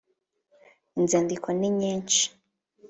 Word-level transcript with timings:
Inzandiko 0.99 1.47
ninyishi. 1.59 2.25